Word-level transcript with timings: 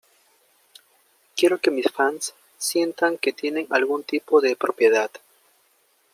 Quiero 1.37 1.59
que 1.59 1.69
mis 1.69 1.85
fans 1.91 2.33
sientan 2.57 3.19
que 3.19 3.33
tienen 3.33 3.67
algún 3.69 4.01
tipo 4.03 4.41
de 4.41 4.55
propiedad. 4.55 5.11